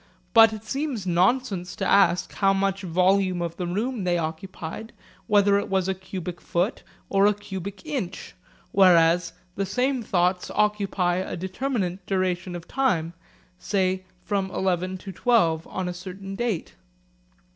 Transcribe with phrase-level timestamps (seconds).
[0.33, 4.93] But it seems nonsense to ask how much volume of the room they occupied,
[5.27, 8.33] whether it was a cubic foot or a cubic inch;
[8.71, 13.13] whereas the same thoughts occupy a determinate duration of time,
[13.59, 16.73] say, from eleven to twelve on a certain date.